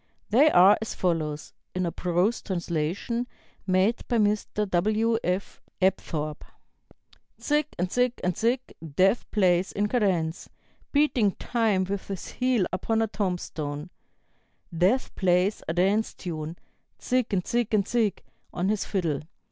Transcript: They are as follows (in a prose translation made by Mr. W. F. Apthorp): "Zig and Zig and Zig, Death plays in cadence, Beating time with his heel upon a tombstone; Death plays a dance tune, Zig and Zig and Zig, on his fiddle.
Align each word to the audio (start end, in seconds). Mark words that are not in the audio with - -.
They 0.31 0.49
are 0.49 0.79
as 0.81 0.95
follows 0.95 1.53
(in 1.75 1.85
a 1.85 1.91
prose 1.91 2.41
translation 2.41 3.27
made 3.67 4.01
by 4.07 4.17
Mr. 4.17 4.67
W. 4.67 5.19
F. 5.23 5.61
Apthorp): 5.79 6.39
"Zig 7.39 7.67
and 7.77 7.91
Zig 7.91 8.13
and 8.23 8.35
Zig, 8.35 8.61
Death 8.95 9.29
plays 9.29 9.71
in 9.71 9.87
cadence, 9.87 10.49
Beating 10.91 11.33
time 11.33 11.83
with 11.83 12.07
his 12.07 12.29
heel 12.29 12.65
upon 12.73 13.03
a 13.03 13.07
tombstone; 13.07 13.91
Death 14.75 15.13
plays 15.13 15.61
a 15.67 15.73
dance 15.75 16.15
tune, 16.15 16.57
Zig 16.99 17.31
and 17.31 17.45
Zig 17.45 17.71
and 17.71 17.87
Zig, 17.87 18.23
on 18.51 18.69
his 18.69 18.85
fiddle. 18.85 19.21